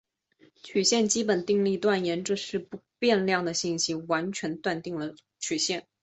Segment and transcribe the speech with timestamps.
[0.63, 5.85] 曲线基本定理断言这些不变量的信息完全确定了曲线。